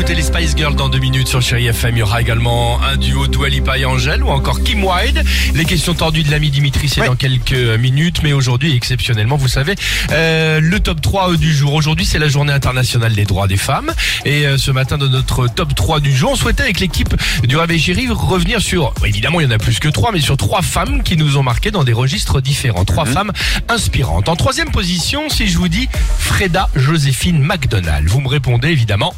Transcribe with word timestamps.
écouter 0.00 0.14
les 0.14 0.22
Spice 0.22 0.56
Girls 0.56 0.76
dans 0.76 0.88
deux 0.88 0.98
minutes 0.98 1.28
sur 1.28 1.42
Chéri 1.42 1.66
FM. 1.66 1.94
Il 1.94 1.98
y 1.98 2.02
aura 2.02 2.22
également 2.22 2.80
un 2.82 2.96
duo 2.96 3.26
Dua 3.26 3.50
Lipa 3.50 3.76
et 3.76 3.84
Angèle 3.84 4.22
ou 4.22 4.28
encore 4.28 4.62
Kim 4.62 4.82
Wilde. 4.82 5.22
Les 5.54 5.66
questions 5.66 5.92
tordues 5.92 6.22
de 6.22 6.30
l'ami 6.30 6.48
Dimitri, 6.48 6.88
c'est 6.88 7.04
dans 7.04 7.16
quelques 7.16 7.52
minutes. 7.52 8.22
Mais 8.22 8.32
aujourd'hui, 8.32 8.74
exceptionnellement, 8.74 9.36
vous 9.36 9.48
savez, 9.48 9.74
euh, 10.10 10.58
le 10.58 10.80
top 10.80 11.02
3 11.02 11.36
du 11.36 11.54
jour. 11.54 11.74
Aujourd'hui, 11.74 12.06
c'est 12.06 12.18
la 12.18 12.28
journée 12.28 12.52
internationale 12.52 13.14
des 13.14 13.26
droits 13.26 13.46
des 13.46 13.58
femmes. 13.58 13.92
Et 14.24 14.46
euh, 14.46 14.56
ce 14.56 14.70
matin, 14.70 14.96
dans 14.96 15.10
notre 15.10 15.48
top 15.48 15.74
3 15.74 16.00
du 16.00 16.16
jour, 16.16 16.30
on 16.32 16.36
souhaitait 16.36 16.62
avec 16.62 16.80
l'équipe 16.80 17.14
du 17.46 17.58
Réveil 17.58 17.78
Chéri 17.78 18.08
revenir 18.08 18.62
sur, 18.62 18.94
évidemment, 19.04 19.40
il 19.40 19.44
y 19.44 19.46
en 19.46 19.54
a 19.54 19.58
plus 19.58 19.80
que 19.80 19.88
trois, 19.88 20.12
mais 20.12 20.20
sur 20.20 20.38
trois 20.38 20.62
femmes 20.62 21.02
qui 21.02 21.18
nous 21.18 21.36
ont 21.36 21.42
marqué 21.42 21.70
dans 21.70 21.84
des 21.84 21.92
registres 21.92 22.40
différents. 22.40 22.86
Trois 22.86 23.04
femmes 23.04 23.32
inspirantes. 23.68 24.30
En 24.30 24.36
troisième 24.36 24.70
position, 24.70 25.28
si 25.28 25.46
je 25.46 25.58
vous 25.58 25.68
dis 25.68 25.90
Freda 26.18 26.70
Joséphine 26.74 27.42
McDonald, 27.42 28.08
vous 28.08 28.22
me 28.22 28.28
répondez 28.28 28.68
évidemment. 28.68 29.14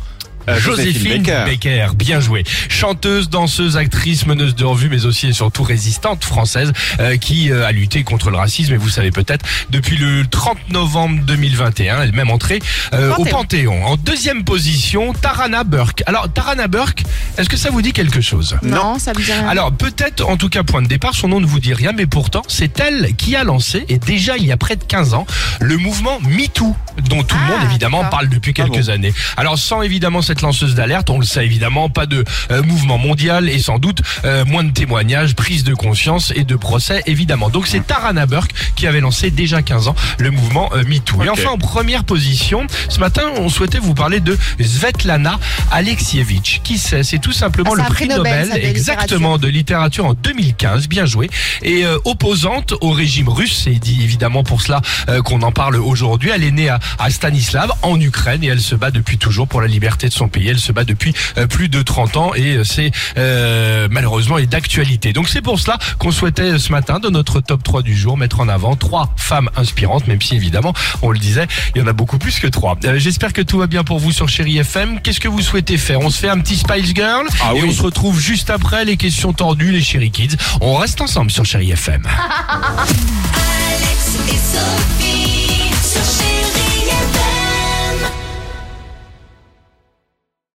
Euh, 0.49 0.59
Joséphine 0.59 1.25
Joséphine 1.25 1.45
Baker. 1.45 1.89
bien 1.95 2.21
joué. 2.21 2.45
Chanteuse, 2.69 3.31
danseuse, 3.31 3.77
actrice, 3.77 4.27
meneuse 4.27 4.55
de 4.55 4.65
revue, 4.65 4.89
mais 4.89 5.05
aussi 5.05 5.29
et 5.29 5.33
surtout 5.33 5.63
résistante 5.63 6.25
française 6.25 6.73
euh, 7.01 7.17
qui 7.17 7.51
euh, 7.51 7.67
a 7.67 7.73
lutté 7.73 8.03
contre 8.03 8.31
le 8.31 8.37
racisme. 8.37 8.75
Et 8.75 8.77
vous 8.77 8.89
savez 8.89 9.11
peut-être, 9.11 9.45
depuis 9.71 9.97
le 9.97 10.27
30 10.27 10.71
novembre 10.71 11.21
2021, 11.25 12.03
elle 12.03 12.09
est 12.09 12.13
même 12.13 12.31
entrée 12.31 12.61
euh, 12.93 13.15
au 13.17 13.25
Panthéon. 13.25 13.85
En 13.85 13.97
deuxième 13.97 14.45
position, 14.45 15.13
Tarana 15.13 15.65
Burke. 15.65 16.03
Alors, 16.07 16.33
Tarana 16.33 16.69
Burke, 16.69 17.03
est-ce 17.39 17.49
que 17.49 17.57
ça 17.57 17.71
vous 17.71 17.83
dit 17.83 17.93
quelque 17.93 18.21
chose 18.21 18.57
Non, 18.63 18.99
ça 18.99 19.13
me 19.13 19.17
dit 19.23 19.33
rien. 19.33 19.49
alors 19.49 19.73
peut-être, 19.73 20.27
en 20.29 20.37
tout 20.37 20.49
cas 20.49 20.63
point 20.63 20.83
de 20.83 20.87
départ, 20.89 21.15
son 21.15 21.29
nom 21.29 21.41
ne 21.41 21.47
vous 21.47 21.61
dit 21.61 21.75
rien, 21.75 21.93
mais 21.93 22.07
pourtant 22.07 22.43
c'est 22.49 22.79
elle 22.81 23.15
qui 23.17 23.37
a 23.37 23.45
lancé, 23.45 23.85
et 23.89 23.99
déjà 23.99 24.37
il 24.37 24.45
y 24.47 24.53
a 24.53 24.57
près 24.57 24.77
de 24.77 24.85
15 24.85 25.15
ans, 25.15 25.27
le 25.61 25.77
mouvement 25.77 26.19
MeToo, 26.21 26.75
dont 27.09 27.23
tout 27.23 27.37
le 27.37 27.43
Ah, 27.47 27.51
monde 27.59 27.65
évidemment 27.71 27.99
d'accord. 28.03 28.11
parle 28.19 28.29
depuis 28.29 28.53
quelques 28.55 28.89
années. 28.91 29.13
Alors 29.37 29.59
sans 29.59 29.83
évidemment 29.83 30.23
cette 30.23 30.43
lanceuse 30.43 30.75
d'alerte, 30.75 31.11
on 31.11 31.19
le 31.19 31.25
sait 31.25 31.45
évidemment, 31.45 31.89
pas 31.89 32.07
de 32.07 32.25
euh, 32.51 32.63
mouvement 32.63 32.99
mondial 32.99 33.49
et 33.49 33.59
sans 33.59 33.79
doute 33.79 34.03
euh, 34.25 34.45
moins 34.45 34.65
de 34.65 34.73
témoignages, 34.73 35.35
prise 35.35 35.65
de 35.65 35.75
conscience 35.75 36.33
et 36.37 36.45
de 36.45 36.57
procès 36.57 37.03
évidemment. 37.07 37.49
Donc 37.49 37.67
c'est 37.67 37.87
Tarana 37.87 38.27
Burke 38.27 38.53
qui 38.77 38.87
avait 38.87 39.01
lancé 39.01 39.31
déjà 39.31 39.63
15 39.63 39.89
ans 39.89 39.95
le 40.19 40.31
mouvement 40.31 40.71
euh, 40.75 40.85
MeToo. 40.85 41.23
Et 41.23 41.29
Ok. 41.29 41.39
enfin 41.39 41.51
en 41.51 41.59
première 41.59 42.05
position, 42.05 42.67
ce 42.89 43.01
matin 43.01 43.23
on 43.37 43.49
souhaitait 43.49 43.79
vous 43.79 43.95
parler 43.95 44.21
de 44.21 44.37
Svetlana 44.61 45.39
Alexievich. 45.71 46.61
Qui 46.63 46.79
c'est? 46.79 47.03
C'est 47.03 47.19
tout 47.23 47.33
simplement 47.33 47.73
Ah, 47.79 47.85
le 47.89 47.95
prix 47.95 48.09
Nobel, 48.09 48.51
exactement 48.63 49.39
de 49.39 49.49
littérature 49.49 50.05
en 50.07 50.15
2015, 50.15 50.89
bien 50.89 51.07
joué, 51.07 51.31
et 51.63 51.85
euh, 51.85 51.97
opposante 52.05 52.75
au 52.81 52.91
régime 52.91 53.29
russe. 53.29 53.63
C'est 53.65 53.71
dit 53.73 54.03
évidemment 54.03 54.43
pour 54.43 54.61
cela 54.63 54.81
euh, 55.09 55.23
qu'on 55.23 55.43
en 55.43 55.53
parle 55.53 55.77
aujourd'hui. 55.77 56.31
Elle 56.35 56.45
est 56.45 56.51
née 56.51 56.69
à, 56.69 56.81
à 56.99 57.11
Stanislav 57.11 57.73
en 57.83 57.99
Ukraine 58.01 58.43
et 58.45 58.49
elle 58.49 58.61
se 58.61 58.75
bat 58.75 58.91
depuis 58.91 59.19
toujours 59.19 59.49
pour 59.49 59.61
la 59.61 59.67
liberté 59.69 60.09
de 60.09 60.13
son 60.13 60.29
pays. 60.29 60.49
Elle 60.49 60.59
se 60.59 60.73
bat 60.73 60.85
depuis 60.85 61.15
euh, 61.39 61.47
plus 61.47 61.69
de 61.69 61.81
30 61.83 62.17
ans 62.17 62.35
et 62.35 62.57
euh, 62.57 62.65
c'est 62.65 62.91
euh, 63.17 63.89
malheureusement 63.91 64.39
est 64.39 64.47
d'actualité. 64.47 65.13
Donc 65.13 65.29
c'est 65.29 65.43
pour 65.43 65.59
cela 65.61 65.79
qu'on 65.99 66.11
souhaitait 66.11 66.59
ce 66.59 66.73
matin 66.73 66.99
dans 66.99 67.11
notre 67.11 67.41
top 67.41 67.63
3 67.63 67.83
du 67.83 67.97
jour 67.97 68.17
mettre 68.17 68.41
en 68.41 68.49
avant 68.49 68.77
trois 68.77 69.13
femmes 69.17 69.49
inspirantes, 69.57 70.07
même 70.09 70.21
si 70.21 70.35
évidemment 70.35 70.75
on 71.03 71.11
le 71.11 71.19
disait, 71.19 71.47
il 71.75 71.81
y 71.81 71.85
en 71.85 71.87
a 71.87 71.93
beaucoup 71.93 72.19
plus 72.19 72.41
que 72.41 72.47
trois. 72.49 72.77
Euh, 72.85 72.99
J'espère 72.99 73.33
que 73.33 73.43
tout 73.43 73.59
va 73.59 73.67
bien 73.67 73.85
pour 73.85 73.99
vous 73.99 74.13
sur 74.13 74.29
Chéri 74.29 74.59
FM. 74.59 75.01
Qu'est-ce 75.01 75.21
que 75.21 75.29
vous 75.29 75.41
souhaitez 75.41 75.77
faire? 75.79 76.01
On 76.01 76.11
se 76.11 76.19
fait 76.19 76.29
un 76.29 76.39
petit 76.39 76.57
Spice 76.57 76.95
Girl? 76.95 77.12
Ah 77.41 77.53
et 77.55 77.63
oui. 77.63 77.69
on 77.69 77.73
se 77.73 77.83
retrouve 77.83 78.19
juste 78.21 78.51
après 78.51 78.85
les 78.85 78.97
questions 78.97 79.33
tordues, 79.33 79.73
les 79.73 79.83
Chéri 79.83 80.11
Kids. 80.11 80.37
On 80.61 80.77
reste 80.77 81.01
ensemble 81.01 81.31
sur 81.31 81.45
Chéri 81.45 81.71
FM. 81.73 82.03